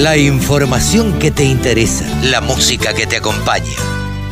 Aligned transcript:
La 0.00 0.16
información 0.16 1.18
que 1.18 1.30
te 1.30 1.44
interesa, 1.44 2.06
la 2.24 2.40
música 2.40 2.94
que 2.94 3.06
te 3.06 3.18
acompaña 3.18 3.68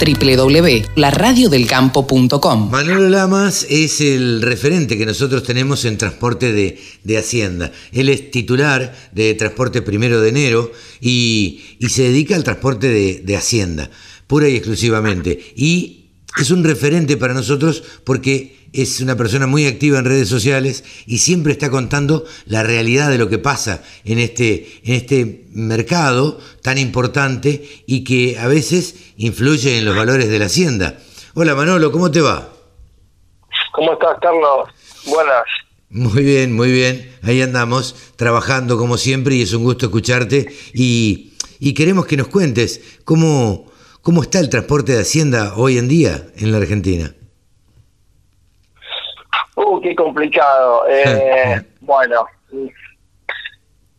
www.laradiodelcampo.com. 0.00 2.70
Manolo 2.70 3.10
Lamas 3.10 3.66
es 3.68 4.00
el 4.00 4.40
referente 4.40 4.96
que 4.96 5.04
nosotros 5.04 5.42
tenemos 5.42 5.84
en 5.84 5.98
transporte 5.98 6.54
de, 6.54 7.18
Hacienda. 7.18 7.70
Él 7.92 8.08
es 8.08 8.30
titular 8.30 8.96
de 9.12 9.34
Transporte 9.34 9.82
Primero 9.82 10.22
de 10.22 10.30
Enero 10.30 10.72
y, 11.02 11.60
se 11.86 12.04
dedica 12.04 12.34
al 12.34 12.44
transporte 12.44 12.88
de, 12.88 13.20
de 13.22 13.36
Hacienda, 13.36 13.90
pura 14.26 14.48
y 14.48 14.56
exclusivamente. 14.56 15.52
Y 15.54 16.06
es 16.38 16.50
un 16.50 16.64
referente 16.64 17.18
para 17.18 17.34
nosotros 17.34 17.82
porque 18.04 18.56
es 18.72 19.00
una 19.00 19.16
persona 19.16 19.46
muy 19.46 19.66
activa 19.66 19.98
en 19.98 20.04
redes 20.04 20.28
sociales 20.28 20.84
y 21.06 21.18
siempre 21.18 21.52
está 21.52 21.70
contando 21.70 22.24
la 22.46 22.62
realidad 22.62 23.10
de 23.10 23.18
lo 23.18 23.28
que 23.28 23.38
pasa 23.38 23.82
en 24.04 24.18
este, 24.18 24.80
en 24.84 24.94
este 24.94 25.46
mercado 25.52 26.38
tan 26.62 26.78
importante 26.78 27.64
y 27.86 28.04
que 28.04 28.38
a 28.38 28.46
veces 28.46 29.12
influye 29.16 29.78
en 29.78 29.84
los 29.84 29.96
valores 29.96 30.28
de 30.28 30.38
la 30.38 30.46
hacienda. 30.46 30.98
Hola 31.34 31.54
Manolo, 31.54 31.90
¿cómo 31.92 32.10
te 32.10 32.20
va? 32.20 32.48
¿Cómo 33.72 33.92
estás, 33.92 34.16
Carlos? 34.20 34.68
Buenas. 35.06 35.44
Muy 35.90 36.22
bien, 36.22 36.52
muy 36.52 36.70
bien. 36.70 37.16
Ahí 37.22 37.40
andamos, 37.40 37.94
trabajando 38.16 38.76
como 38.76 38.98
siempre 38.98 39.36
y 39.36 39.42
es 39.42 39.52
un 39.54 39.64
gusto 39.64 39.86
escucharte 39.86 40.48
y, 40.74 41.32
y 41.58 41.72
queremos 41.72 42.06
que 42.06 42.16
nos 42.16 42.28
cuentes 42.28 42.98
cómo, 43.04 43.70
cómo 44.02 44.22
está 44.22 44.40
el 44.40 44.50
transporte 44.50 44.92
de 44.92 45.00
Hacienda 45.00 45.54
hoy 45.56 45.78
en 45.78 45.88
día 45.88 46.26
en 46.36 46.52
la 46.52 46.58
Argentina. 46.58 47.14
Uh, 49.58 49.80
qué 49.80 49.94
complicado. 49.94 50.84
Eh, 50.88 51.60
bueno, 51.80 52.26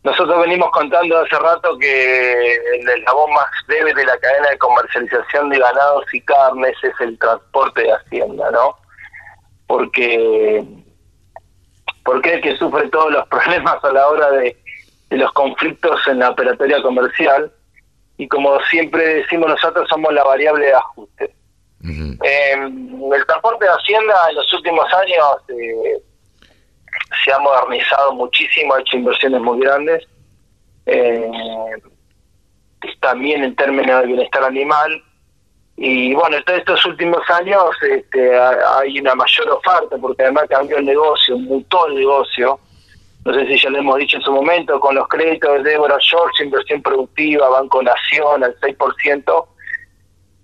nosotros 0.03 0.41
venimos 0.41 0.69
contando 0.71 1.17
hace 1.17 1.37
rato 1.37 1.77
que 1.77 2.55
el 2.55 2.89
eslabón 2.89 3.33
más 3.33 3.47
débil 3.67 3.93
de 3.93 4.05
la 4.05 4.17
cadena 4.17 4.49
de 4.49 4.57
comercialización 4.57 5.49
de 5.49 5.59
ganados 5.59 6.05
y 6.13 6.21
carnes 6.21 6.75
es 6.81 6.93
el 7.01 7.19
transporte 7.19 7.81
de 7.81 7.93
Hacienda, 7.93 8.49
¿no? 8.51 8.75
Porque, 9.67 10.63
porque 12.05 12.29
es 12.29 12.35
el 12.35 12.41
que 12.41 12.57
sufre 12.57 12.87
todos 12.89 13.11
los 13.11 13.27
problemas 13.29 13.83
a 13.83 13.91
la 13.91 14.07
hora 14.07 14.31
de, 14.31 14.55
los 15.11 15.31
conflictos 15.33 15.99
en 16.07 16.19
la 16.19 16.29
operatoria 16.29 16.81
comercial 16.81 17.51
y 18.17 18.27
como 18.27 18.59
siempre 18.65 19.15
decimos 19.15 19.49
nosotros 19.49 19.89
somos 19.89 20.13
la 20.13 20.23
variable 20.23 20.67
de 20.67 20.73
ajuste. 20.73 21.38
Eh, 21.83 22.53
el 22.53 23.25
transporte 23.25 23.65
de 23.65 23.71
Hacienda 23.71 24.29
en 24.29 24.35
los 24.35 24.53
últimos 24.53 24.85
años 24.93 25.37
eh, 25.49 26.01
se 27.23 27.31
ha 27.31 27.39
modernizado 27.39 28.13
muchísimo, 28.13 28.73
ha 28.73 28.81
hecho 28.81 28.97
inversiones 28.97 29.41
muy 29.41 29.59
grandes. 29.59 30.05
Eh, 30.85 31.31
también 32.99 33.43
en 33.43 33.55
términos 33.55 34.01
de 34.01 34.07
bienestar 34.07 34.43
animal. 34.43 35.03
Y 35.77 36.13
bueno, 36.13 36.37
estos 36.45 36.85
últimos 36.85 37.21
años 37.29 37.63
este, 37.81 38.37
hay 38.37 38.99
una 38.99 39.15
mayor 39.15 39.49
oferta, 39.49 39.97
porque 39.97 40.23
además 40.23 40.45
cambió 40.49 40.77
el 40.77 40.85
negocio, 40.85 41.37
mutó 41.37 41.87
el 41.87 41.95
negocio. 41.95 42.59
No 43.23 43.33
sé 43.33 43.47
si 43.47 43.57
ya 43.57 43.69
lo 43.69 43.79
hemos 43.79 43.97
dicho 43.97 44.17
en 44.17 44.23
su 44.23 44.31
momento, 44.31 44.79
con 44.79 44.95
los 44.95 45.07
créditos 45.07 45.63
de 45.63 45.71
Deborah 45.71 45.97
George, 46.01 46.43
inversión 46.43 46.81
productiva, 46.81 47.49
Banco 47.49 47.81
Nación 47.81 48.43
al 48.43 48.59
6%, 48.59 49.45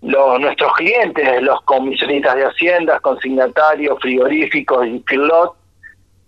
los, 0.05 0.39
nuestros 0.39 0.71
clientes, 0.73 1.41
los 1.41 1.61
comisionistas 1.63 2.35
de 2.35 2.45
haciendas, 2.45 3.01
consignatarios, 3.01 3.99
frigoríficos 3.99 4.85
y 4.87 4.99
pilot, 4.99 5.55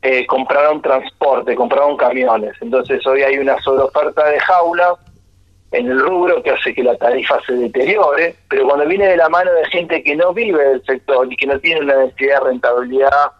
eh, 0.01 0.25
compraron 0.25 0.81
transporte, 0.81 1.55
compraron 1.55 1.95
camiones. 1.95 2.55
Entonces 2.59 3.05
hoy 3.05 3.21
hay 3.21 3.37
una 3.37 3.59
sobreoferta 3.61 4.25
de 4.25 4.39
jaula 4.39 4.95
en 5.71 5.91
el 5.91 5.99
rubro 5.99 6.41
que 6.41 6.51
hace 6.51 6.73
que 6.73 6.83
la 6.83 6.97
tarifa 6.97 7.39
se 7.45 7.53
deteriore, 7.53 8.35
pero 8.49 8.65
cuando 8.65 8.87
viene 8.87 9.07
de 9.07 9.17
la 9.17 9.29
mano 9.29 9.51
de 9.51 9.65
gente 9.65 10.01
que 10.01 10.15
no 10.15 10.33
vive 10.33 10.63
del 10.63 10.83
sector 10.83 11.31
y 11.31 11.35
que 11.35 11.45
no 11.45 11.59
tiene 11.59 11.81
una 11.81 11.97
necesidad 11.97 12.39
de 12.39 12.49
rentabilidad 12.49 13.31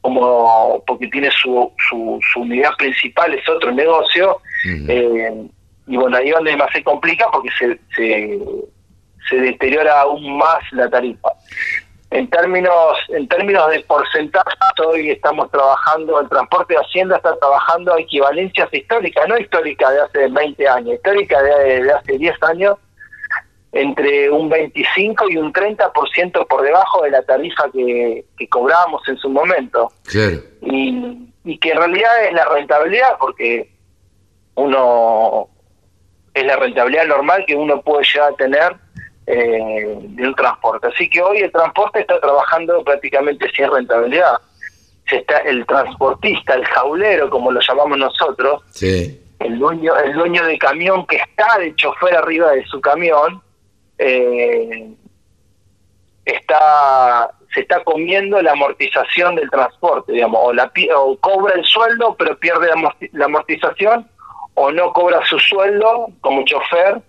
como 0.00 0.82
porque 0.86 1.06
tiene 1.08 1.30
su, 1.30 1.72
su, 1.88 2.20
unidad 2.36 2.72
principal 2.76 3.32
es 3.32 3.48
otro 3.48 3.72
negocio, 3.72 4.38
eh, 4.88 5.46
y 5.86 5.96
bueno, 5.96 6.16
ahí 6.16 6.28
es 6.28 6.34
donde 6.34 6.56
más 6.56 6.70
se 6.72 6.82
complica 6.82 7.26
porque 7.32 7.48
se, 7.58 7.78
se 7.96 8.38
se 9.28 9.36
deteriora 9.36 10.02
aún 10.02 10.36
más 10.36 10.60
la 10.72 10.88
tarifa. 10.88 11.30
En 12.10 12.28
términos, 12.30 12.96
en 13.08 13.26
términos 13.26 13.68
de 13.70 13.80
porcentaje, 13.80 14.50
hoy 14.86 15.10
estamos 15.10 15.50
trabajando, 15.50 16.20
el 16.20 16.28
transporte 16.28 16.74
de 16.74 16.80
Hacienda 16.80 17.16
está 17.16 17.36
trabajando 17.36 17.92
a 17.92 18.00
equivalencias 18.00 18.72
históricas, 18.72 19.26
no 19.28 19.36
históricas 19.36 19.92
de 19.92 20.00
hace 20.00 20.28
20 20.28 20.68
años, 20.68 20.94
históricas 20.94 21.42
de, 21.42 21.90
hace 21.90 22.16
10 22.16 22.42
años, 22.42 22.76
entre 23.72 24.30
un 24.30 24.48
25 24.48 25.28
y 25.30 25.36
un 25.38 25.52
30% 25.52 26.46
por 26.46 26.62
debajo 26.62 27.02
de 27.02 27.10
la 27.10 27.22
tarifa 27.22 27.64
que, 27.72 28.24
que 28.38 28.48
cobramos 28.48 29.02
en 29.08 29.16
su 29.18 29.28
momento. 29.28 29.90
Y, 30.62 31.32
y 31.44 31.58
que 31.58 31.70
en 31.70 31.78
realidad 31.78 32.24
es 32.26 32.32
la 32.32 32.44
rentabilidad, 32.44 33.18
porque 33.18 33.74
uno 34.54 35.48
es 36.32 36.44
la 36.44 36.56
rentabilidad 36.56 37.06
normal 37.06 37.44
que 37.44 37.56
uno 37.56 37.80
puede 37.82 38.04
llegar 38.04 38.32
a 38.32 38.36
tener 38.36 38.83
eh, 39.26 39.98
de 40.00 40.28
un 40.28 40.34
transporte. 40.34 40.88
Así 40.88 41.08
que 41.08 41.22
hoy 41.22 41.38
el 41.38 41.52
transporte 41.52 42.00
está 42.00 42.20
trabajando 42.20 42.82
prácticamente 42.84 43.50
sin 43.54 43.70
rentabilidad. 43.70 44.36
Se 45.08 45.16
está 45.16 45.38
el 45.38 45.66
transportista, 45.66 46.54
el 46.54 46.64
jaulero, 46.66 47.30
como 47.30 47.50
lo 47.50 47.60
llamamos 47.60 47.98
nosotros, 47.98 48.62
el 48.82 49.58
dueño, 49.58 49.96
el 49.96 50.14
dueño 50.14 50.44
de 50.44 50.58
camión 50.58 51.06
que 51.06 51.16
está 51.16 51.58
de 51.58 51.74
chofer 51.74 52.16
arriba 52.16 52.52
de 52.52 52.64
su 52.66 52.80
camión, 52.80 53.42
eh, 53.98 54.92
está 56.24 57.30
se 57.54 57.60
está 57.60 57.82
comiendo 57.84 58.42
la 58.42 58.52
amortización 58.52 59.36
del 59.36 59.48
transporte, 59.48 60.12
digamos, 60.12 60.40
o, 60.42 60.52
la, 60.52 60.70
o 60.96 61.16
cobra 61.18 61.54
el 61.54 61.64
sueldo 61.64 62.16
pero 62.18 62.36
pierde 62.38 62.68
la 63.12 63.24
amortización, 63.26 64.10
o 64.54 64.70
no 64.72 64.92
cobra 64.92 65.24
su 65.26 65.38
sueldo 65.38 66.08
como 66.20 66.44
chofer 66.44 67.00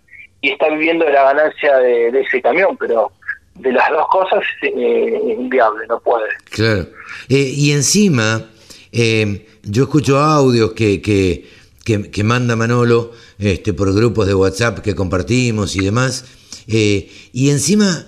y 0.41 0.51
está 0.51 0.69
viviendo 0.69 1.06
de 1.06 1.12
la 1.12 1.34
ganancia 1.34 1.78
de, 1.78 2.19
ese 2.19 2.41
camión, 2.41 2.78
pero 2.78 3.12
de 3.56 3.72
las 3.72 3.90
dos 3.90 4.07
cosas 4.09 4.44
eh, 4.62 5.19
es 5.28 5.40
inviable, 5.40 5.85
no 5.88 6.00
puede. 6.00 6.28
Claro. 6.50 6.88
Eh, 7.29 7.53
y 7.56 7.72
encima, 7.72 8.45
eh, 8.91 9.47
yo 9.63 9.84
escucho 9.84 10.19
audios 10.19 10.74
que, 10.74 11.01
que, 11.01 11.45
que, 11.84 12.24
manda 12.24 12.56
Manolo 12.56 13.12
este, 13.40 13.74
por 13.74 13.94
grupos 13.94 14.28
de 14.28 14.35
WhatsApp 14.35 14.79
que 14.79 14.94
compartimos 14.94 15.75
y 15.75 15.84
demás, 15.84 16.25
y 16.68 17.50
encima, 17.50 18.07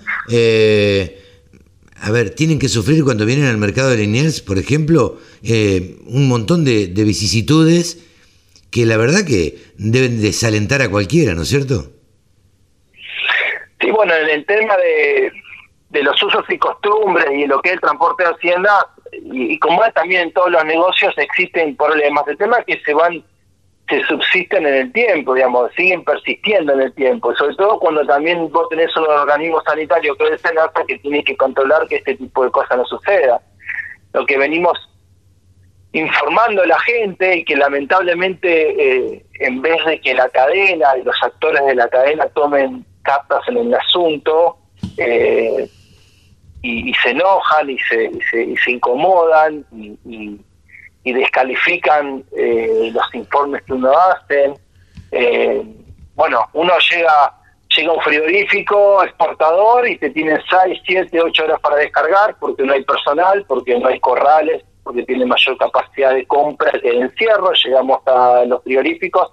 a 2.00 2.10
ver, 2.10 2.30
tienen 2.30 2.58
que 2.58 2.68
sufrir 2.68 3.04
cuando 3.04 3.24
vienen 3.24 3.46
al 3.46 3.56
mercado 3.56 3.90
de 3.90 3.98
Liniers, 3.98 4.40
por 4.40 4.58
ejemplo, 4.58 5.18
un 5.42 6.28
montón 6.28 6.64
de, 6.64 6.88
de 6.88 7.04
vicisitudes 7.04 7.98
que 8.70 8.84
la 8.84 8.96
verdad 8.96 9.24
que 9.24 9.58
deben 9.76 10.20
desalentar 10.20 10.82
a 10.82 10.90
cualquiera, 10.90 11.34
¿no 11.34 11.42
es 11.42 11.48
cierto? 11.48 11.97
Sí, 13.80 13.90
bueno, 13.90 14.14
en 14.14 14.28
el 14.28 14.46
tema 14.46 14.76
de, 14.76 15.32
los 16.02 16.22
usos 16.22 16.44
y 16.48 16.58
costumbres 16.58 17.26
y 17.32 17.46
lo 17.46 17.60
que 17.60 17.70
es 17.70 17.74
el 17.74 17.80
transporte 17.80 18.24
de 18.24 18.30
Hacienda, 18.30 18.86
y, 19.12 19.58
como 19.58 19.84
es 19.84 19.94
también 19.94 20.22
en 20.22 20.32
todos 20.32 20.50
los 20.50 20.64
negocios, 20.64 21.14
existen 21.16 21.76
problemas. 21.76 22.26
El 22.26 22.36
tema 22.36 22.58
es 22.58 22.66
que 22.66 22.84
se 22.84 22.94
van, 22.94 23.22
se 23.88 24.04
subsisten 24.04 24.66
en 24.66 24.74
el 24.74 24.92
tiempo, 24.92 25.34
digamos, 25.34 25.70
siguen 25.76 26.04
persistiendo 26.04 26.72
en 26.72 26.80
el 26.80 26.94
tiempo, 26.94 27.34
sobre 27.36 27.54
todo 27.54 27.78
cuando 27.78 28.04
también 28.04 28.50
vos 28.50 28.68
tenés 28.68 28.94
un 28.96 29.04
organismo 29.04 29.60
sanitario 29.62 30.16
que 30.16 30.24
es 30.24 30.42
el 30.44 30.86
que 30.86 30.98
tiene 30.98 31.24
que 31.24 31.36
controlar 31.36 31.86
que 31.86 31.96
este 31.96 32.16
tipo 32.16 32.44
de 32.44 32.50
cosas 32.50 32.76
no 32.76 32.84
suceda. 32.84 33.40
Lo 34.12 34.26
que 34.26 34.38
venimos 34.38 34.78
informando 35.92 36.62
a 36.62 36.66
la 36.66 36.78
gente 36.80 37.38
y 37.38 37.44
que 37.44 37.56
lamentablemente 37.56 39.14
eh, 39.14 39.26
en 39.40 39.62
vez 39.62 39.84
de 39.86 40.00
que 40.00 40.14
la 40.14 40.28
cadena 40.28 40.96
y 40.98 41.02
los 41.02 41.16
actores 41.22 41.64
de 41.64 41.74
la 41.74 41.88
cadena 41.88 42.26
tomen 42.28 42.84
cartas 43.08 43.40
en 43.48 43.56
el 43.56 43.74
asunto 43.74 44.58
eh, 44.98 45.66
y, 46.60 46.92
se 46.94 47.10
enojan 47.10 47.70
y 47.70 47.78
se, 47.78 48.04
y 48.04 48.56
se, 48.56 48.70
incomodan 48.70 49.64
y, 49.72 50.38
descalifican 51.04 52.22
eh, 52.36 52.90
los 52.92 53.14
informes 53.14 53.62
que 53.62 53.72
uno 53.72 53.90
hace. 53.90 54.52
Eh, 55.10 55.62
bueno, 56.14 56.44
uno 56.52 56.74
llega 56.90 57.34
llega 57.74 57.92
un 57.92 58.00
frigorífico 58.00 59.02
exportador 59.02 59.88
y 59.88 59.96
te 59.96 60.10
tienen 60.10 60.38
6, 60.50 60.80
7, 60.84 61.22
8 61.22 61.44
horas 61.44 61.60
para 61.60 61.76
descargar 61.76 62.36
porque 62.38 62.62
no 62.62 62.74
hay 62.74 62.84
personal, 62.84 63.44
porque 63.48 63.78
no 63.78 63.88
hay 63.88 64.00
corrales, 64.00 64.64
porque 64.82 65.02
tiene 65.04 65.24
mayor 65.24 65.56
capacidad 65.56 66.12
de 66.14 66.26
compra 66.26 66.72
que 66.72 66.90
de 66.90 67.00
encierro. 67.00 67.52
Llegamos 67.52 68.06
a 68.06 68.44
los 68.46 68.62
frigoríficos 68.64 69.32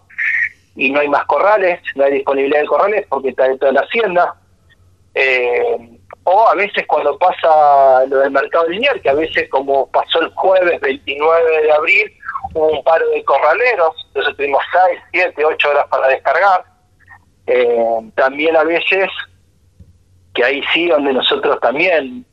y 0.76 0.92
no 0.92 1.00
hay 1.00 1.08
más 1.08 1.26
corrales, 1.26 1.80
no 1.96 2.04
hay 2.04 2.14
disponibilidad 2.14 2.62
de 2.62 2.68
corrales 2.68 3.06
porque 3.10 3.30
está 3.30 3.48
dentro 3.48 3.68
de 3.68 3.74
la 3.74 3.82
hacienda. 3.82 4.36
Eh, 5.14 6.00
o 6.24 6.48
a 6.48 6.56
veces 6.56 6.86
cuando 6.88 7.18
pasa 7.18 8.06
lo 8.08 8.18
del 8.18 8.32
mercado 8.32 8.68
lineal, 8.68 9.00
que 9.02 9.10
a 9.10 9.14
veces 9.14 9.50
como 9.50 9.90
pasó 9.92 10.22
el 10.22 10.30
jueves 10.34 10.82
29 10.82 11.62
de 11.62 11.72
abril, 11.72 12.14
hubo 12.54 12.68
un 12.68 12.84
paro 12.84 13.08
de 13.10 13.24
corraleros, 13.24 13.96
entonces 14.08 14.36
tuvimos 14.36 14.64
6, 14.90 15.00
7, 15.14 15.46
8 15.46 15.70
horas 15.70 15.86
para 15.90 16.08
descargar. 16.08 16.66
Eh, 17.48 18.12
también 18.16 18.58
a 18.58 18.64
veces, 18.64 19.08
que 20.34 20.44
ahí 20.44 20.62
sí, 20.74 20.88
donde 20.88 21.14
nosotros 21.14 21.60
también, 21.62 22.26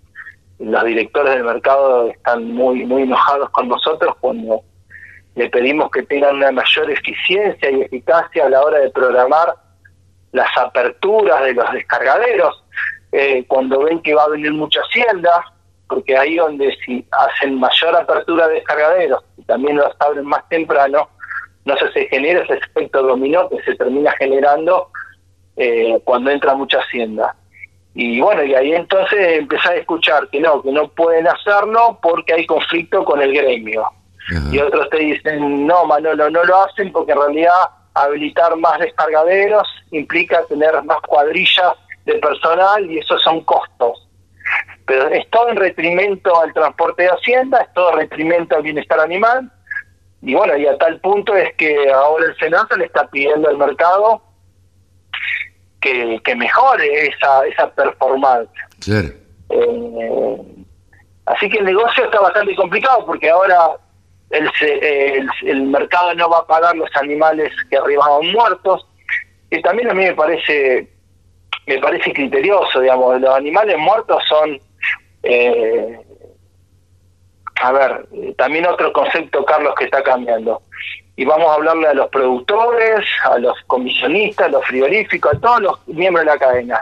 los 0.58 0.84
directores 0.84 1.34
del 1.34 1.44
mercado 1.44 2.08
están 2.08 2.52
muy, 2.52 2.84
muy 2.84 3.02
enojados 3.02 3.50
con 3.50 3.68
nosotros 3.68 4.16
cuando 4.20 4.62
le 5.34 5.48
pedimos 5.48 5.90
que 5.90 6.02
tengan 6.02 6.36
una 6.36 6.52
mayor 6.52 6.90
eficiencia 6.90 7.70
y 7.70 7.82
eficacia 7.82 8.46
a 8.46 8.50
la 8.50 8.62
hora 8.62 8.78
de 8.78 8.90
programar 8.90 9.54
las 10.32 10.48
aperturas 10.56 11.42
de 11.44 11.54
los 11.54 11.72
descargaderos, 11.72 12.64
eh, 13.12 13.44
cuando 13.46 13.80
ven 13.80 14.00
que 14.00 14.14
va 14.14 14.24
a 14.24 14.30
venir 14.30 14.52
mucha 14.52 14.80
hacienda, 14.80 15.44
porque 15.86 16.16
ahí 16.16 16.36
donde 16.36 16.74
si 16.84 17.06
hacen 17.10 17.58
mayor 17.60 17.94
apertura 17.96 18.48
de 18.48 18.54
descargaderos 18.54 19.22
y 19.36 19.42
también 19.44 19.76
los 19.76 19.94
abren 19.98 20.24
más 20.24 20.48
temprano, 20.48 21.08
no 21.64 21.76
se, 21.76 21.92
se 21.92 22.08
genera 22.08 22.42
ese 22.42 22.54
efecto 22.54 23.02
dominó 23.02 23.48
que 23.48 23.62
se 23.62 23.74
termina 23.76 24.12
generando 24.18 24.88
eh, 25.56 26.00
cuando 26.04 26.30
entra 26.30 26.54
mucha 26.54 26.78
hacienda. 26.78 27.36
Y 27.94 28.20
bueno, 28.20 28.42
y 28.42 28.54
ahí 28.54 28.72
entonces 28.72 29.38
empezás 29.38 29.72
a 29.72 29.76
escuchar 29.76 30.28
que 30.28 30.40
no, 30.40 30.62
que 30.62 30.72
no 30.72 30.88
pueden 30.88 31.28
hacerlo 31.28 31.98
porque 32.02 32.32
hay 32.32 32.46
conflicto 32.46 33.04
con 33.04 33.20
el 33.20 33.34
gremio. 33.34 33.84
Y 34.50 34.58
otros 34.58 34.88
te 34.90 34.98
dicen, 34.98 35.66
no, 35.66 35.84
Manolo, 35.84 36.30
no 36.30 36.44
lo 36.44 36.64
hacen 36.64 36.92
porque 36.92 37.12
en 37.12 37.18
realidad 37.18 37.52
habilitar 37.94 38.56
más 38.56 38.78
descargaderos 38.78 39.66
implica 39.90 40.44
tener 40.46 40.82
más 40.84 41.00
cuadrillas 41.02 41.74
de 42.04 42.14
personal 42.14 42.90
y 42.90 42.98
esos 42.98 43.20
son 43.22 43.42
costos. 43.44 44.08
Pero 44.86 45.08
es 45.08 45.28
todo 45.30 45.48
en 45.48 45.56
retrimento 45.56 46.40
al 46.40 46.52
transporte 46.52 47.04
de 47.04 47.10
Hacienda, 47.10 47.60
es 47.60 47.72
todo 47.74 47.92
en 47.92 47.98
retrimento 47.98 48.56
al 48.56 48.62
bienestar 48.62 49.00
animal. 49.00 49.50
Y 50.22 50.34
bueno, 50.34 50.56
y 50.56 50.66
a 50.66 50.78
tal 50.78 51.00
punto 51.00 51.36
es 51.36 51.54
que 51.56 51.90
ahora 51.90 52.26
el 52.26 52.36
Senado 52.36 52.76
le 52.76 52.86
está 52.86 53.08
pidiendo 53.08 53.48
al 53.48 53.58
mercado 53.58 54.22
que, 55.80 56.20
que 56.24 56.34
mejore 56.36 57.08
esa, 57.08 57.44
esa 57.46 57.70
performance. 57.70 58.48
Eh, 59.50 60.42
así 61.26 61.48
que 61.48 61.58
el 61.58 61.64
negocio 61.64 62.04
está 62.04 62.20
bastante 62.20 62.54
complicado 62.54 63.04
porque 63.04 63.30
ahora 63.30 63.76
el, 64.32 64.50
el, 64.60 65.28
el, 65.44 65.62
mercado 65.62 66.14
no 66.14 66.28
va 66.28 66.38
a 66.38 66.46
pagar 66.46 66.76
los 66.76 66.90
animales 66.96 67.52
que 67.70 67.76
arribaban 67.76 68.32
muertos. 68.32 68.86
Y 69.50 69.60
también 69.62 69.90
a 69.90 69.94
mí 69.94 70.04
me 70.04 70.14
parece 70.14 70.88
me 71.66 71.78
parece 71.78 72.12
criterioso, 72.12 72.80
digamos, 72.80 73.20
los 73.20 73.36
animales 73.36 73.78
muertos 73.78 74.22
son 74.28 74.60
eh, 75.22 76.00
a 77.62 77.72
ver, 77.72 78.06
también 78.36 78.66
otro 78.66 78.92
concepto, 78.92 79.44
Carlos, 79.44 79.74
que 79.78 79.84
está 79.84 80.02
cambiando. 80.02 80.62
Y 81.14 81.24
vamos 81.24 81.48
a 81.48 81.54
hablarle 81.54 81.88
a 81.88 81.94
los 81.94 82.08
productores, 82.08 83.06
a 83.24 83.38
los 83.38 83.56
comisionistas, 83.68 84.46
a 84.46 84.50
los 84.50 84.64
frigoríficos, 84.66 85.34
a 85.34 85.40
todos 85.40 85.60
los 85.60 85.88
miembros 85.88 86.24
de 86.24 86.32
la 86.32 86.38
cadena. 86.38 86.80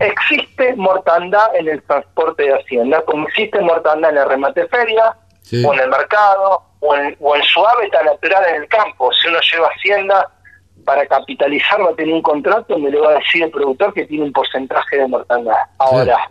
Existe 0.00 0.74
mortandad 0.74 1.54
en 1.54 1.68
el 1.68 1.82
transporte 1.82 2.42
de 2.42 2.54
Hacienda, 2.54 3.02
como 3.02 3.28
existe 3.28 3.60
mortandad 3.60 4.10
en 4.10 4.18
el 4.18 4.28
remate 4.28 4.66
feria, 4.66 5.14
o 5.64 5.74
en 5.74 5.80
el 5.80 5.90
mercado, 5.90 6.64
o 6.80 6.94
en, 6.94 7.16
o 7.20 7.36
en 7.36 7.42
su 7.42 7.64
hábitat 7.66 8.04
natural 8.04 8.44
en 8.48 8.62
el 8.62 8.68
campo. 8.68 9.12
Si 9.12 9.28
uno 9.28 9.38
lleva 9.40 9.68
Hacienda 9.68 10.30
para 10.84 11.06
capitalizar, 11.06 11.80
va 11.80 11.90
a 11.90 11.94
tener 11.94 12.14
un 12.14 12.22
contrato 12.22 12.74
donde 12.74 12.90
le 12.90 13.00
va 13.00 13.10
a 13.10 13.18
decir 13.18 13.42
el 13.42 13.50
productor 13.50 13.92
que 13.92 14.06
tiene 14.06 14.24
un 14.24 14.32
porcentaje 14.32 14.96
de 14.96 15.08
mortandad. 15.08 15.56
Ahora, 15.78 16.30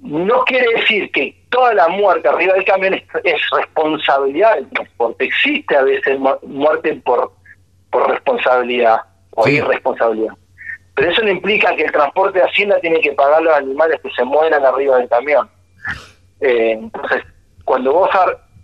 no 0.00 0.44
quiere 0.44 0.66
decir 0.78 1.10
que 1.12 1.36
toda 1.50 1.74
la 1.74 1.88
muerte 1.88 2.28
arriba 2.28 2.54
del 2.54 2.64
camión 2.64 2.94
es, 2.94 3.50
responsabilidad 3.50 4.54
del 4.54 4.68
transporte. 4.70 5.24
Existe 5.24 5.76
a 5.76 5.82
veces 5.82 6.18
muerte 6.42 6.94
por, 7.04 7.32
por 7.90 8.08
responsabilidad 8.10 9.00
o 9.32 9.48
irresponsabilidad. 9.48 10.34
Pero 10.94 11.10
eso 11.10 11.22
no 11.22 11.30
implica 11.30 11.74
que 11.76 11.84
el 11.84 11.92
transporte 11.92 12.38
de 12.38 12.44
Hacienda 12.44 12.78
tiene 12.80 13.00
que 13.00 13.12
pagar 13.12 13.42
los 13.42 13.54
animales 13.54 14.00
que 14.02 14.10
se 14.10 14.24
mueran 14.24 14.64
arriba 14.64 14.98
del 14.98 15.08
camión. 15.08 15.48
Eh, 16.40 16.72
entonces, 16.72 17.22
cuando 17.64 17.92
vos 17.92 18.10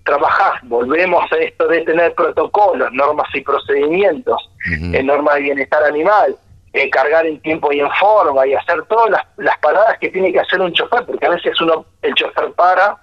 trabajás, 0.06 0.60
volvemos 0.62 1.30
a 1.30 1.36
esto 1.36 1.68
de 1.68 1.82
tener 1.82 2.14
protocolos, 2.14 2.90
normas 2.92 3.28
y 3.34 3.42
procedimientos, 3.42 4.50
en 4.64 5.06
normas 5.06 5.34
de 5.34 5.42
bienestar 5.42 5.84
animal, 5.84 6.34
eh, 6.72 6.88
cargar 6.88 7.26
en 7.26 7.40
tiempo 7.40 7.72
y 7.72 7.80
en 7.80 7.90
forma 7.92 8.46
y 8.46 8.54
hacer 8.54 8.82
todas 8.84 9.10
las, 9.10 9.22
las, 9.36 9.58
paradas 9.58 9.98
que 9.98 10.08
tiene 10.08 10.32
que 10.32 10.40
hacer 10.40 10.60
un 10.60 10.72
chofer, 10.72 11.04
porque 11.04 11.26
a 11.26 11.30
veces 11.30 11.60
uno 11.60 11.84
el 12.02 12.14
chofer 12.14 12.52
para 12.52 12.96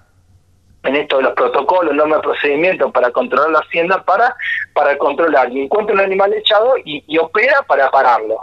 en 0.84 0.96
esto 0.96 1.16
de 1.16 1.24
los 1.24 1.32
protocolos, 1.32 1.94
normas 1.94 2.18
de 2.18 2.28
procedimiento 2.28 2.90
para 2.92 3.10
controlar 3.10 3.50
la 3.50 3.60
hacienda, 3.60 4.02
para, 4.04 4.36
para 4.74 4.96
controlar. 4.98 5.50
Y 5.50 5.62
encuentra 5.62 5.94
un 5.94 6.00
animal 6.00 6.32
echado 6.34 6.74
y, 6.84 7.18
opera 7.18 7.62
para 7.66 7.90
pararlo. 7.90 8.42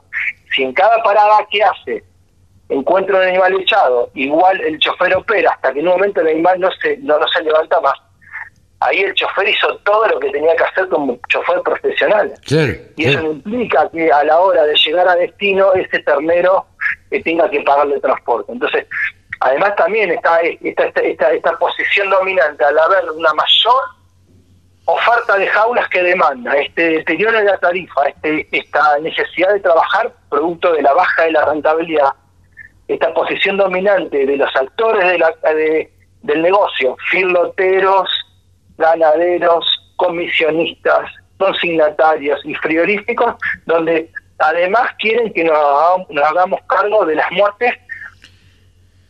Si 0.56 0.64
en 0.64 0.74
cada 0.74 1.02
parada 1.04 1.46
que 1.50 1.64
hace 1.64 2.04
encuentra 2.68 3.18
un 3.18 3.24
animal 3.24 3.54
echado, 3.62 4.10
igual 4.16 4.60
el 4.62 4.80
chofer 4.80 5.16
opera 5.16 5.52
hasta 5.52 5.72
que 5.72 5.82
en 5.82 5.88
un 5.88 5.94
momento 5.94 6.22
el 6.22 6.30
animal 6.30 6.60
no 6.60 6.70
se, 6.82 6.98
no, 6.98 7.20
no 7.20 7.28
se 7.28 7.44
levanta 7.44 7.80
más, 7.80 7.94
ahí 8.82 9.00
el 9.00 9.14
chofer 9.14 9.48
hizo 9.48 9.78
todo 9.78 10.08
lo 10.08 10.20
que 10.20 10.30
tenía 10.32 10.56
que 10.56 10.64
hacer 10.64 10.88
como 10.90 11.18
chofer 11.30 11.62
profesional. 11.62 12.34
y 12.98 13.06
eso 13.06 13.22
implica 13.22 13.90
que 13.92 14.12
a 14.12 14.24
la 14.24 14.40
hora 14.40 14.64
de 14.64 14.76
llegar 14.76 15.08
a 15.08 15.16
destino, 15.16 15.72
ese 15.74 16.00
ternero 16.00 16.66
eh, 17.12 17.22
tenga 17.24 17.50
que 17.50 17.62
pagarle 17.62 18.00
transporte. 18.00 18.52
Entonces, 18.52 18.88
además 19.40 19.76
también 19.76 20.12
está 20.12 20.40
esta, 20.40 20.86
esta, 21.00 21.32
esta, 21.32 21.58
posición 21.58 22.10
dominante, 22.10 22.64
al 22.66 22.78
haber 22.78 23.10
una 23.12 23.34
mayor 23.34 23.84
oferta 24.86 25.38
de 25.38 25.48
jaulas 25.48 25.88
que 25.90 26.02
demanda, 26.02 26.54
este 26.54 26.90
deterioro 26.90 27.38
de 27.38 27.46
la 27.46 27.58
tarifa, 27.60 28.08
este, 28.08 28.48
esta 28.52 28.98
necesidad 29.00 29.54
de 29.54 29.60
trabajar 29.60 30.12
producto 30.28 30.74
de 30.74 30.82
la 30.82 30.94
baja 30.94 31.24
de 31.24 31.32
la 31.34 31.46
rentabilidad, 31.46 32.14
esta 32.88 33.14
posición 33.14 33.58
dominante 33.58 34.26
de 34.26 34.38
los 34.38 34.54
actores 34.56 35.08
de 35.08 35.20
la, 35.20 35.32
del 36.24 36.42
negocio, 36.42 36.98
filoteros, 37.12 38.10
ganaderos, 38.82 39.66
comisionistas, 39.96 41.10
consignatarios 41.38 42.40
y 42.44 42.54
frigoríficos, 42.56 43.36
donde 43.66 44.12
además 44.40 44.90
quieren 45.00 45.32
que 45.34 45.44
nos 45.44 45.58
hagamos, 45.58 46.60
cargo 46.68 47.06
de 47.06 47.16
las 47.16 47.32
muertes 47.32 47.74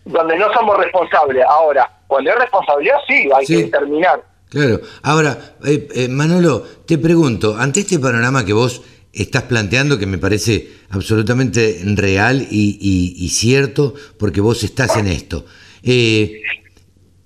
donde 0.05 0.37
no 0.37 0.51
somos 0.53 0.77
responsables. 0.77 1.43
Ahora, 1.47 1.89
cuando 2.07 2.31
hay 2.31 2.37
responsabilidad, 2.37 2.95
sí, 3.07 3.29
hay 3.35 3.45
que 3.45 3.57
determinar. 3.57 4.23
Claro. 4.49 4.81
Ahora, 5.03 5.37
eh, 5.65 5.87
eh, 5.95 6.07
Manolo, 6.09 6.63
te 6.85 6.97
pregunto, 6.97 7.55
ante 7.57 7.81
este 7.81 7.99
panorama 7.99 8.45
que 8.45 8.53
vos 8.53 8.81
estás 9.13 9.43
planteando, 9.43 9.97
que 9.97 10.05
me 10.05 10.17
parece 10.17 10.67
absolutamente 10.89 11.81
real 11.95 12.47
y, 12.49 13.29
cierto, 13.29 13.93
porque 14.19 14.41
vos 14.41 14.63
estás 14.63 14.97
en 14.97 15.07
esto, 15.07 15.45
eh, 15.83 16.41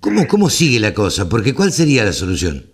¿Cómo, 0.00 0.26
¿Cómo 0.28 0.50
sigue 0.50 0.80
la 0.80 0.94
cosa? 0.94 1.28
Porque 1.28 1.54
¿cuál 1.54 1.72
sería 1.72 2.04
la 2.04 2.12
solución? 2.12 2.70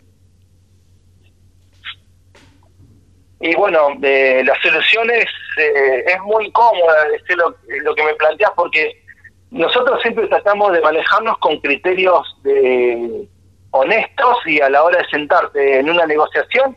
Y 3.41 3.55
bueno, 3.57 3.88
eh, 4.02 4.43
la 4.45 4.55
solución 4.62 5.11
es, 5.11 5.26
eh, 5.59 6.05
es 6.07 6.21
muy 6.23 6.50
cómoda, 6.52 6.95
es 7.12 7.37
lo, 7.37 7.55
lo, 7.83 7.95
que 7.95 8.05
me 8.05 8.14
planteas, 8.14 8.52
porque 8.55 9.02
nosotros 9.50 10.00
siempre 10.00 10.29
tratamos 10.29 10.73
de 10.73 10.81
manejarnos 10.81 11.38
con 11.38 11.59
criterios 11.59 12.25
de 12.45 13.26
honestos 13.73 14.37
y 14.47 14.61
a 14.61 14.71
la 14.71 14.85
hora 14.85 14.99
de 14.99 15.09
sentarte 15.09 15.81
en 15.81 15.91
una 15.91 16.07
negociación, 16.07 16.76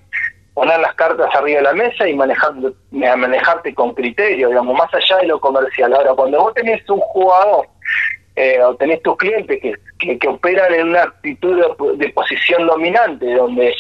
poner 0.55 0.79
las 0.79 0.95
cartas 0.95 1.29
arriba 1.35 1.57
de 1.57 1.63
la 1.63 1.73
mesa 1.73 2.07
y 2.07 2.15
manejar, 2.15 2.53
manejarte 2.91 3.75
con 3.75 3.93
criterio, 3.93 4.49
digamos, 4.49 4.75
más 4.75 4.91
allá 4.91 5.17
de 5.17 5.27
lo 5.27 5.39
comercial. 5.39 5.93
Ahora, 5.93 6.13
cuando 6.15 6.39
vos 6.39 6.53
tenés 6.55 6.89
un 6.89 6.99
jugador 6.99 7.67
eh, 8.35 8.61
o 8.61 8.75
tenés 8.75 9.01
tus 9.01 9.17
clientes 9.17 9.59
que, 9.61 10.17
que, 10.17 10.27
operan 10.27 10.73
en 10.73 10.89
una 10.89 11.03
actitud 11.03 11.61
de, 11.97 12.09
posición 12.09 12.67
dominante, 12.67 13.33
donde 13.33 13.73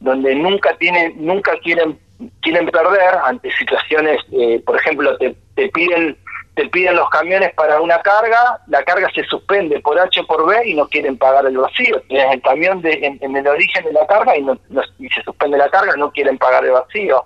donde 0.00 0.34
nunca 0.34 0.74
tienen, 0.76 1.14
nunca 1.18 1.52
quieren 1.58 1.98
quieren 2.42 2.66
perder 2.68 3.14
ante 3.24 3.50
situaciones, 3.52 4.18
eh, 4.32 4.62
por 4.64 4.76
ejemplo, 4.76 5.16
te, 5.18 5.34
te 5.54 5.68
piden 5.68 6.16
te 6.54 6.68
piden 6.68 6.96
los 6.96 7.08
camiones 7.08 7.54
para 7.54 7.80
una 7.80 8.02
carga, 8.02 8.60
la 8.66 8.82
carga 8.82 9.08
se 9.14 9.24
suspende 9.24 9.80
por 9.80 9.98
H 9.98 10.20
o 10.20 10.26
por 10.26 10.46
B 10.46 10.68
y 10.68 10.74
no 10.74 10.88
quieren 10.88 11.16
pagar 11.16 11.46
el 11.46 11.56
vacío. 11.56 12.02
Tienes 12.08 12.34
el 12.34 12.42
camión 12.42 12.82
de, 12.82 13.16
en, 13.20 13.36
el 13.36 13.46
origen 13.46 13.84
de 13.84 13.92
la 13.92 14.06
carga 14.06 14.36
y, 14.36 14.42
no, 14.42 14.58
y 14.98 15.08
se 15.08 15.22
suspende 15.22 15.56
la 15.56 15.70
carga, 15.70 15.94
no 15.96 16.10
quieren 16.10 16.36
pagar 16.36 16.64
el 16.64 16.72
vacío. 16.72 17.24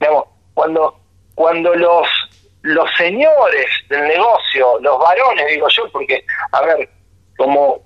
Digamos, 0.00 0.24
cuando, 0.54 0.98
cuando 1.34 1.74
los 1.74 2.08
los 2.62 2.90
señores 2.96 3.66
del 3.88 4.08
negocio, 4.08 4.78
los 4.80 4.98
varones, 4.98 5.46
digo 5.48 5.68
yo, 5.68 5.88
porque, 5.92 6.24
a 6.52 6.62
ver, 6.62 6.88
como 7.36 7.82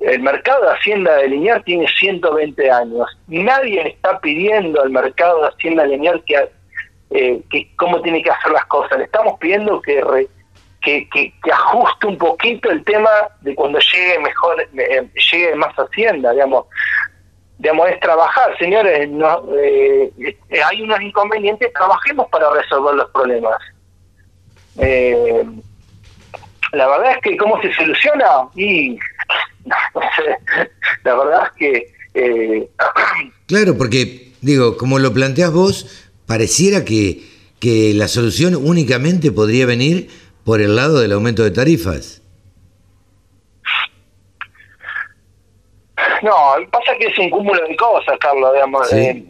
el 0.00 0.20
mercado 0.20 0.64
de 0.64 0.72
Hacienda 0.72 1.16
de 1.16 1.28
Linear 1.28 1.62
tiene 1.64 1.86
120 1.88 2.70
años, 2.70 3.06
nadie 3.26 3.88
está 3.88 4.20
pidiendo 4.20 4.82
al 4.82 4.90
mercado 4.90 5.42
de 5.42 5.48
Hacienda 5.48 5.84
de 5.84 6.22
que, 6.26 6.48
eh, 7.10 7.40
que 7.50 7.74
cómo 7.76 8.00
tiene 8.02 8.22
que 8.22 8.30
hacer 8.30 8.52
las 8.52 8.66
cosas, 8.66 8.98
le 8.98 9.04
estamos 9.04 9.38
pidiendo 9.38 9.80
que, 9.82 10.28
que, 10.82 11.08
que, 11.10 11.32
ajuste 11.52 12.06
un 12.06 12.18
poquito 12.18 12.70
el 12.70 12.84
tema 12.84 13.10
de 13.40 13.54
cuando 13.54 13.78
llegue 13.78 14.18
mejor, 14.20 14.60
eh, 14.60 15.08
llegue 15.32 15.54
más 15.56 15.74
Hacienda, 15.74 16.32
digamos. 16.32 16.66
digamos, 17.58 17.88
es 17.88 18.00
trabajar, 18.00 18.56
señores, 18.58 19.08
no, 19.08 19.44
eh, 19.56 20.12
eh, 20.18 20.62
hay 20.62 20.82
unos 20.82 21.00
inconvenientes, 21.00 21.72
trabajemos 21.72 22.28
para 22.28 22.50
resolver 22.50 22.94
los 22.94 23.10
problemas. 23.10 23.56
Eh, 24.78 25.44
la 26.72 26.86
verdad 26.86 27.12
es 27.12 27.22
que 27.22 27.36
cómo 27.36 27.60
se 27.62 27.72
soluciona 27.74 28.26
y 28.54 28.98
no, 29.64 30.00
sé, 30.16 30.70
la 31.04 31.14
verdad 31.14 31.42
es 31.46 31.92
que... 32.12 32.70
claro, 33.46 33.76
porque 33.76 34.32
digo, 34.40 34.76
como 34.76 34.98
lo 34.98 35.12
planteas 35.12 35.52
vos, 35.52 36.08
pareciera 36.26 36.84
que, 36.84 37.22
que 37.60 37.92
la 37.94 38.08
solución 38.08 38.56
únicamente 38.56 39.32
podría 39.32 39.66
venir 39.66 40.10
por 40.44 40.60
el 40.60 40.76
lado 40.76 41.00
del 41.00 41.12
aumento 41.12 41.42
de 41.44 41.50
tarifas. 41.50 42.22
No, 46.22 46.32
pasa 46.70 46.92
que 46.98 47.06
es 47.06 47.18
un 47.18 47.30
cúmulo 47.30 47.62
de 47.66 47.76
cosas, 47.76 48.16
Carlos. 48.18 48.52
Digamos, 48.52 48.92
eh, 48.92 49.24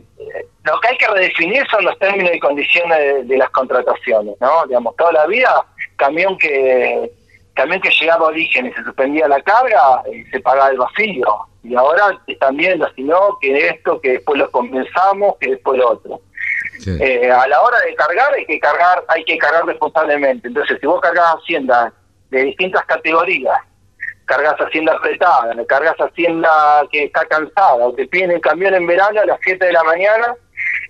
lo 0.64 0.80
que 0.80 0.88
hay 0.88 0.96
que 0.96 1.06
redefinir 1.06 1.66
son 1.70 1.84
los 1.84 1.98
términos 1.98 2.32
y 2.34 2.40
condiciones 2.40 3.26
de, 3.26 3.36
las 3.36 3.50
contrataciones, 3.50 4.34
¿no? 4.40 4.66
Digamos, 4.66 4.96
toda 4.96 5.12
la 5.12 5.26
vida, 5.26 5.64
camión 5.96 6.36
que 6.38 7.10
camión 7.54 7.80
que 7.80 7.90
llegaba 7.90 8.26
a 8.26 8.28
origen 8.28 8.66
y 8.66 8.72
se 8.72 8.84
suspendía 8.84 9.26
la 9.26 9.40
carga, 9.42 10.02
eh, 10.12 10.24
se 10.30 10.38
pagaba 10.38 10.70
el 10.70 10.78
vacío. 10.78 11.26
Y 11.64 11.74
ahora 11.74 12.16
están 12.28 12.56
viendo, 12.56 12.88
si 12.94 13.02
no, 13.02 13.36
que 13.40 13.66
esto, 13.66 14.00
que 14.00 14.12
después 14.12 14.38
lo 14.38 14.48
compensamos, 14.52 15.36
que 15.40 15.50
después 15.50 15.76
lo 15.78 15.90
otro. 15.90 16.20
Eh, 16.86 17.30
a 17.30 17.48
la 17.48 17.60
hora 17.60 17.80
de 17.80 17.94
cargar 17.96 18.32
hay 18.32 18.46
que 18.46 18.60
cargar 18.60 19.04
hay 19.08 19.24
que 19.24 19.36
cargar 19.36 19.66
responsablemente 19.66 20.46
entonces 20.46 20.78
si 20.80 20.86
vos 20.86 21.00
cargas 21.00 21.34
hacienda 21.34 21.92
de 22.30 22.44
distintas 22.44 22.84
categorías 22.86 23.58
cargas 24.28 24.60
hacienda 24.60 24.92
apretada, 24.92 25.54
cargas 25.66 25.96
hacienda 25.98 26.50
que 26.92 27.04
está 27.04 27.24
cansada, 27.24 27.86
o 27.86 27.92
te 27.94 28.06
piden 28.06 28.30
el 28.30 28.40
camión 28.40 28.74
en 28.74 28.86
verano 28.86 29.20
a 29.20 29.26
las 29.26 29.40
7 29.42 29.64
de 29.64 29.72
la 29.72 29.82
mañana 29.82 30.34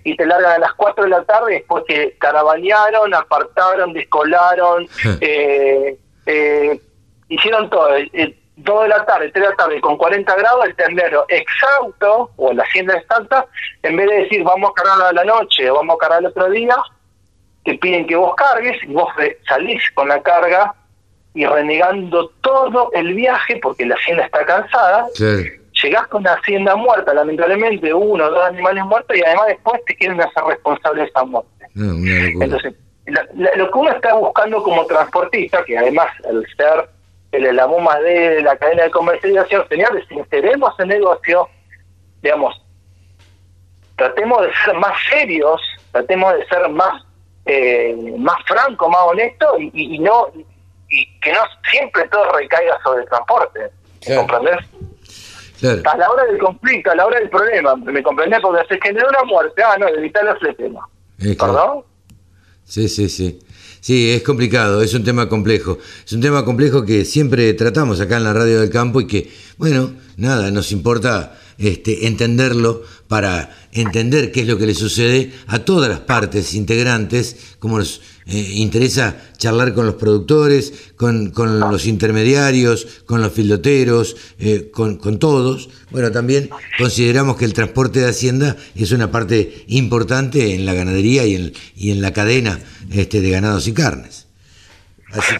y 0.04 0.16
te 0.16 0.26
largan 0.26 0.52
a 0.52 0.58
las 0.58 0.74
4 0.74 1.04
de 1.04 1.10
la 1.10 1.24
tarde 1.24 1.54
después 1.54 1.84
que 1.86 2.16
caravanearon, 2.18 3.14
apartaron, 3.14 3.92
descolaron, 3.92 4.86
eh, 5.20 5.96
eh, 6.26 6.80
hicieron 7.28 7.70
todo. 7.70 7.96
Eh, 7.96 8.34
dos 8.56 8.82
de 8.82 8.88
la 8.88 9.06
tarde, 9.06 9.30
3 9.30 9.34
de 9.34 9.50
la 9.50 9.56
tarde, 9.56 9.80
con 9.80 9.96
40 9.96 10.34
grados, 10.34 10.64
el 10.66 10.74
tendero 10.74 11.24
exhausto, 11.28 12.30
o 12.36 12.52
la 12.52 12.64
hacienda 12.64 13.00
Santa, 13.08 13.46
en 13.84 13.96
vez 13.96 14.10
de 14.10 14.16
decir 14.22 14.42
vamos 14.42 14.70
a 14.70 14.74
cargar 14.74 15.06
a 15.06 15.12
la 15.12 15.24
noche 15.24 15.70
o 15.70 15.76
vamos 15.76 15.94
a 15.94 15.98
cargar 15.98 16.18
el 16.18 16.26
otro 16.26 16.50
día, 16.50 16.76
te 17.64 17.74
piden 17.78 18.04
que 18.08 18.16
vos 18.16 18.34
cargues 18.34 18.82
y 18.82 18.92
vos 18.92 19.08
salís 19.46 19.80
con 19.94 20.08
la 20.08 20.20
carga 20.22 20.74
y 21.34 21.44
renegando 21.44 22.30
todo 22.40 22.90
el 22.94 23.14
viaje 23.14 23.58
porque 23.62 23.86
la 23.86 23.94
hacienda 23.94 24.24
está 24.24 24.44
cansada. 24.44 25.06
Llegás 25.82 26.08
con 26.08 26.24
la 26.24 26.32
hacienda 26.32 26.74
muerta, 26.74 27.14
lamentablemente, 27.14 27.94
uno 27.94 28.24
o 28.24 28.30
dos 28.30 28.44
animales 28.44 28.84
muertos 28.84 29.16
y 29.16 29.22
además 29.22 29.46
después 29.46 29.84
te 29.84 29.94
quieren 29.94 30.20
hacer 30.20 30.42
responsable 30.44 31.02
de 31.02 31.08
esa 31.08 31.24
muerte. 31.24 31.50
Entonces, 31.76 32.74
lo 33.34 33.70
que 33.70 33.78
uno 33.78 33.90
está 33.90 34.14
buscando 34.14 34.62
como 34.62 34.84
transportista, 34.86 35.64
que 35.64 35.78
además 35.78 36.08
el 36.28 36.44
ser 36.56 36.88
el 37.30 37.44
eslabón 37.44 37.84
más 37.84 38.00
de 38.00 38.40
la 38.42 38.56
cadena 38.56 38.84
de 38.84 38.90
comercialización, 38.90 39.68
señores, 39.68 40.04
sinceremos 40.08 40.72
el 40.80 40.88
negocio, 40.88 41.46
digamos, 42.22 42.60
tratemos 43.96 44.42
de 44.42 44.48
ser 44.64 44.74
más 44.78 44.94
serios, 45.10 45.60
tratemos 45.92 46.34
de 46.34 46.46
ser 46.46 46.68
más 46.70 47.04
eh, 47.44 48.14
más 48.18 48.36
franco, 48.46 48.88
más 48.88 49.02
honesto 49.06 49.58
y, 49.58 49.70
y 49.72 49.98
no 49.98 50.28
y 50.88 51.06
que 51.20 51.32
no 51.32 51.40
siempre 51.70 52.08
todo 52.08 52.32
recaiga 52.32 52.78
sobre 52.82 53.02
el 53.02 53.08
transporte. 53.08 53.60
¿Me 54.08 54.16
comprendés? 54.16 54.58
A 55.84 55.96
la 55.96 56.10
hora 56.10 56.24
del 56.24 56.38
conflicto, 56.38 56.90
a 56.90 56.94
la 56.94 57.06
hora 57.06 57.18
del 57.18 57.30
problema, 57.30 57.74
¿me 57.76 58.02
comprendés? 58.02 58.40
Porque 58.40 58.64
se 58.68 58.80
generó 58.80 59.08
una 59.08 59.24
muerte, 59.24 59.62
ah, 59.62 59.76
no, 59.78 59.88
evitar 59.88 60.24
ese 60.40 60.54
tema. 60.54 60.88
¿Perdón? 61.18 61.84
Sí, 62.64 62.88
sí, 62.88 63.08
sí. 63.08 63.40
Sí, 63.80 64.10
es 64.10 64.22
complicado, 64.22 64.82
es 64.82 64.94
un 64.94 65.04
tema 65.04 65.28
complejo. 65.28 65.78
Es 66.04 66.12
un 66.12 66.20
tema 66.20 66.44
complejo 66.44 66.84
que 66.84 67.04
siempre 67.04 67.54
tratamos 67.54 68.00
acá 68.00 68.16
en 68.16 68.24
la 68.24 68.32
radio 68.32 68.60
del 68.60 68.70
campo 68.70 69.00
y 69.00 69.06
que, 69.06 69.32
bueno, 69.56 69.92
nada, 70.16 70.50
nos 70.50 70.72
importa 70.72 71.38
este, 71.58 72.06
entenderlo 72.06 72.82
para 73.08 73.56
entender 73.72 74.30
qué 74.32 74.42
es 74.42 74.46
lo 74.46 74.58
que 74.58 74.66
le 74.66 74.74
sucede 74.74 75.32
a 75.46 75.60
todas 75.60 75.88
las 75.88 76.00
partes 76.00 76.54
integrantes, 76.54 77.56
como 77.58 77.78
nos 77.78 78.00
eh, 78.26 78.36
interesa 78.54 79.16
charlar 79.38 79.74
con 79.74 79.86
los 79.86 79.96
productores, 79.96 80.92
con, 80.96 81.32
los 81.34 81.86
intermediarios, 81.86 83.02
con 83.06 83.22
los 83.22 83.32
filoteros, 83.32 84.16
eh, 84.38 84.70
con, 84.70 85.18
todos. 85.18 85.70
Bueno, 85.90 86.12
también 86.12 86.50
consideramos 86.78 87.36
que 87.36 87.44
el 87.44 87.54
transporte 87.54 88.00
de 88.00 88.08
Hacienda 88.08 88.56
es 88.76 88.92
una 88.92 89.10
parte 89.10 89.64
importante 89.68 90.54
en 90.54 90.64
la 90.64 90.74
ganadería 90.74 91.24
y 91.26 91.34
en, 91.34 91.52
y 91.74 91.90
en 91.90 92.02
la 92.02 92.12
cadena 92.12 92.60
este, 92.92 93.20
de 93.20 93.30
ganados 93.30 93.66
y 93.66 93.74
carnes. 93.74 94.28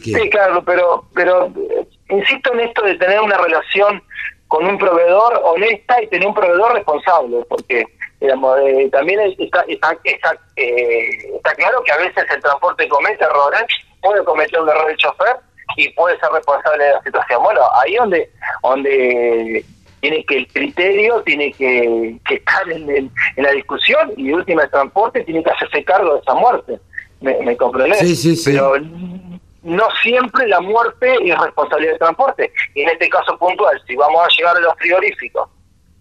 Sí, 0.03 0.13
claro, 0.31 0.65
pero, 0.65 1.07
pero 1.15 1.47
eh, 1.47 1.87
insisto 2.09 2.55
en 2.55 2.61
esto 2.61 2.83
de 2.85 2.95
tener 2.95 3.21
una 3.21 3.37
relación 3.37 4.03
con 4.49 4.67
un 4.67 4.79
proveedor 4.79 5.41
honesta 5.45 6.03
y 6.03 6.07
tener 6.09 6.27
un 6.27 6.35
proveedor 6.35 6.75
responsable, 6.75 7.45
porque 7.49 7.85
digamos, 8.21 8.59
eh, 8.61 8.89
también 8.91 9.21
está, 9.39 9.63
está, 9.69 9.97
está, 10.03 10.37
eh, 10.57 11.09
está, 11.37 11.55
claro 11.55 11.83
que 11.85 11.93
a 11.93 11.99
veces 11.99 12.25
el 12.35 12.43
transporte 12.43 12.89
comete 12.89 13.25
errores, 13.25 13.63
puede 14.01 14.25
cometer 14.25 14.61
un 14.61 14.69
error 14.69 14.91
el 14.91 14.97
chofer 14.97 15.37
y 15.77 15.89
puede 15.91 16.19
ser 16.19 16.31
responsable 16.33 16.85
de 16.85 16.93
la 16.95 17.03
situación. 17.03 17.43
Bueno, 17.43 17.61
ahí 17.83 17.95
donde 17.95 18.31
donde 18.63 19.65
tiene 20.01 20.25
que 20.25 20.39
el 20.39 20.49
criterio 20.49 21.23
tiene 21.23 21.53
que, 21.53 22.19
estar 22.31 22.71
en, 22.71 22.89
en, 22.91 23.11
la 23.37 23.53
discusión 23.53 24.13
y 24.17 24.33
última 24.33 24.63
el 24.63 24.71
transporte 24.71 25.25
tiene 25.25 25.43
que 25.43 25.51
hacerse 25.51 25.85
cargo 25.85 26.15
de 26.15 26.21
esa 26.21 26.35
muerte. 26.35 26.79
¿Me, 27.21 27.37
me 27.43 27.57
comprendés? 27.57 27.99
Sí, 27.99 28.15
sí, 28.15 28.37
sí. 28.37 28.53
Pero 28.53 28.75
no 29.63 29.89
siempre 30.03 30.47
la 30.47 30.61
muerte 30.61 31.15
es 31.25 31.39
responsabilidad 31.39 31.93
del 31.93 31.99
transporte. 31.99 32.53
Y 32.75 32.83
en 32.83 32.91
este 32.91 33.09
caso 33.09 33.37
puntual, 33.39 33.81
si 33.87 33.97
vamos 33.97 34.25
a 34.25 34.29
llegar 34.37 34.57
a 34.57 34.61
los 34.61 34.75
frigoríficos, 34.77 35.49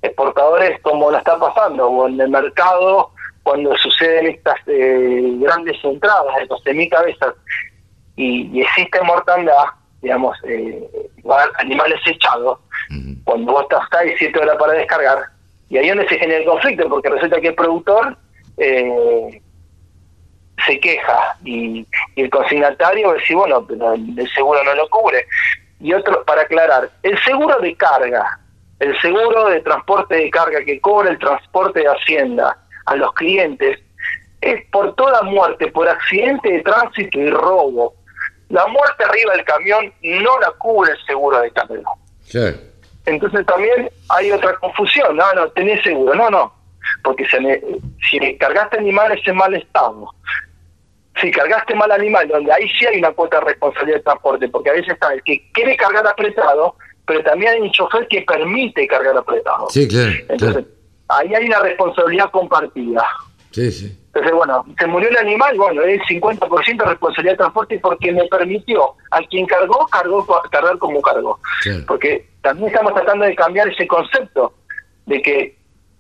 exportadores 0.02 0.80
como 0.82 1.12
lo 1.12 1.18
está 1.18 1.38
pasando, 1.40 1.88
o 1.88 2.08
en 2.08 2.20
el 2.20 2.30
mercado, 2.30 3.12
cuando 3.44 3.76
suceden 3.78 4.28
estas 4.28 4.56
eh, 4.68 5.38
grandes 5.40 5.78
entradas 5.84 6.36
de 6.36 6.48
12.000 6.50 6.90
cabezas 6.90 7.34
y, 8.16 8.62
existe 8.62 9.02
mortandad, 9.02 9.66
digamos, 10.02 10.38
eh, 10.44 10.88
animales 11.60 12.00
echados, 12.06 12.60
cuando 13.24 13.54
vos 13.54 13.64
estás 13.64 13.82
ahí 14.00 14.14
7 14.18 14.40
horas 14.40 14.58
para 14.58 14.74
descargar, 14.74 15.20
y 15.70 15.78
ahí 15.78 15.90
es 15.90 15.96
donde 15.96 16.10
se 16.10 16.20
genera 16.20 16.40
el 16.40 16.46
conflicto, 16.46 16.90
porque 16.90 17.10
resulta 17.10 17.42
que 17.42 17.50
el 17.50 17.56
productor 17.56 18.18
eh, 18.58 19.42
se 20.68 20.80
queja 20.80 21.38
y, 21.44 21.88
el 22.16 22.30
consignatario 22.30 23.14
dice, 23.14 23.34
bueno, 23.34 23.66
pero 23.66 23.94
el 23.94 24.30
seguro 24.36 24.64
no 24.64 24.76
lo 24.76 24.88
cubre. 24.90 25.26
Y 25.80 25.94
otro, 25.94 26.24
para 26.26 26.42
aclarar, 26.42 26.90
el 27.04 27.18
seguro 27.24 27.60
de 27.60 27.76
carga, 27.76 28.40
el 28.80 29.00
seguro 29.00 29.46
de 29.50 29.62
transporte 29.62 30.16
de 30.16 30.30
carga 30.30 30.64
que 30.64 30.80
cobra 30.80 31.10
el 31.10 31.20
transporte 31.20 31.80
de 31.80 31.88
Hacienda 31.88 32.58
a 32.86 32.96
los 32.96 33.14
clientes 33.14 33.80
es 34.42 34.66
por 34.72 34.96
toda 34.96 35.24
muerte, 35.24 35.68
por 35.68 35.88
accidente 35.88 36.52
de 36.52 36.62
tránsito 36.62 37.20
y 37.20 37.30
robo. 37.30 37.96
La 38.50 38.66
muerte 38.68 39.04
arriba 39.04 39.34
del 39.34 39.46
camión 39.46 39.94
no 40.04 40.40
la 40.40 40.52
cubre 40.58 40.92
el 40.92 41.06
seguro 41.06 41.40
de 41.42 41.52
carga. 41.52 41.82
Entonces 43.06 43.46
también 43.46 43.90
hay 44.10 44.32
otra 44.32 44.54
confusión, 44.58 45.16
no, 45.16 45.34
no, 45.34 45.48
tenés 45.52 45.82
seguro, 45.82 46.14
no, 46.14 46.30
no, 46.30 46.54
porque 47.04 47.26
se 47.26 47.38
si 48.10 48.38
cargaste 48.38 48.78
animales 48.78 49.26
en 49.26 49.38
mal 49.38 49.54
estado, 49.54 50.14
si 51.22 51.32
cargaste 51.32 51.76
mal 51.76 51.92
animal, 51.92 52.28
donde 52.28 52.52
ahí 52.52 52.68
sí 52.70 52.86
hay 52.86 53.00
una 53.00 53.12
cuota 53.12 53.40
de 53.40 53.46
responsabilidad 53.46 53.98
de 53.98 54.04
transporte, 54.04 54.48
porque 54.50 54.70
a 54.70 54.74
veces 54.74 54.94
está 54.94 55.14
el 55.14 55.24
que 55.24 55.50
quiere 55.52 55.76
cargar 55.76 56.06
apretado, 56.06 56.76
pero 57.06 57.24
también 57.24 57.54
hay 57.54 57.62
un 57.62 57.72
chofer 57.72 58.08
que 58.08 58.22
permite 58.22 58.88
cargar 58.88 59.18
apretado. 59.18 59.70
Sí, 59.70 59.88
claro. 59.88 60.12
Entonces, 60.30 60.66
ahí 61.08 61.34
hay 61.34 61.46
una 61.46 61.60
responsabilidad 61.60 62.30
compartida. 62.32 63.06
Sí, 63.52 63.72
sí. 63.72 63.98
Entonces, 64.08 64.34
bueno, 64.34 64.66
se 64.78 64.88
murió 64.88 65.10
el 65.10 65.18
animal, 65.18 65.56
bueno, 65.58 65.82
es 65.84 66.02
50% 66.02 66.78
de 66.78 66.86
responsabilidad 66.86 67.34
de 67.34 67.38
transporte 67.38 67.80
porque 67.80 68.12
me 68.12 68.26
permitió 68.28 68.96
al 69.12 69.28
quien 69.28 69.46
cargó, 69.46 69.86
cargó 69.88 70.26
cargar 70.52 70.78
como 70.80 71.02
cargó. 71.02 71.40
Porque 71.88 72.28
también 72.42 72.70
estamos 72.70 72.94
tratando 72.94 73.26
de 73.26 73.36
cambiar 73.36 73.68
ese 73.68 73.88
concepto 73.88 74.54
de 75.06 75.22
que 75.22 75.58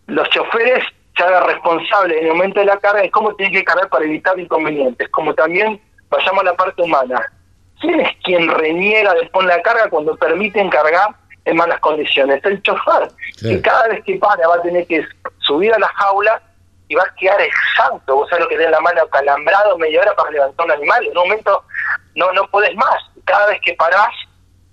los 0.07 0.27
choferes 0.29 0.83
se 1.17 1.23
haga 1.23 1.41
responsable 1.41 2.19
en 2.19 2.27
el 2.27 2.33
momento 2.33 2.59
de 2.59 2.67
la 2.67 2.77
carga 2.77 3.01
de 3.01 3.11
cómo 3.11 3.33
tiene 3.35 3.51
que 3.51 3.63
cargar 3.63 3.89
para 3.89 4.05
evitar 4.05 4.39
inconvenientes, 4.39 5.09
como 5.09 5.33
también 5.33 5.81
vayamos 6.09 6.41
a 6.41 6.45
la 6.45 6.55
parte 6.55 6.81
humana. 6.81 7.21
¿Quién 7.81 7.99
es 7.99 8.15
quien 8.23 8.47
reniega 8.47 9.13
después 9.15 9.45
la 9.45 9.61
carga 9.61 9.89
cuando 9.89 10.15
permiten 10.15 10.69
cargar 10.69 11.09
en 11.45 11.57
malas 11.57 11.79
condiciones? 11.79 12.43
El 12.43 12.61
chofer, 12.61 13.09
que 13.39 13.61
cada 13.61 13.87
vez 13.87 14.03
que 14.03 14.15
para 14.17 14.47
va 14.47 14.55
a 14.55 14.61
tener 14.61 14.85
que 14.87 15.05
subir 15.39 15.73
a 15.73 15.79
la 15.79 15.87
jaula 15.89 16.41
y 16.87 16.95
va 16.95 17.03
a 17.03 17.15
quedar 17.15 17.39
exhausto. 17.41 18.15
Vos 18.15 18.29
sabés 18.29 18.45
lo 18.45 18.49
que 18.49 18.57
tiene 18.57 18.71
la 18.71 18.79
mano 18.79 19.07
calambrado 19.07 19.77
media 19.77 20.01
hora 20.01 20.15
para 20.15 20.31
levantar 20.31 20.65
un 20.65 20.71
animal. 20.71 21.03
En 21.03 21.17
un 21.17 21.23
momento 21.23 21.63
no 22.15 22.31
no 22.31 22.47
podés 22.47 22.75
más. 22.75 22.97
Cada 23.25 23.47
vez 23.47 23.59
que 23.61 23.73
parás, 23.73 24.13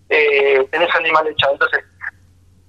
eh, 0.08 0.66
tenés 0.70 0.94
animal 0.94 1.26
echado. 1.26 1.54
Entonces, 1.54 1.84